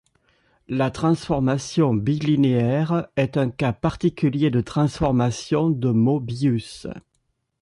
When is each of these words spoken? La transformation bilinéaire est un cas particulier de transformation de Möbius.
La 0.67 0.89
transformation 0.89 1.93
bilinéaire 1.93 3.05
est 3.17 3.37
un 3.37 3.51
cas 3.51 3.71
particulier 3.71 4.49
de 4.49 4.59
transformation 4.59 5.69
de 5.69 5.91
Möbius. 5.91 6.87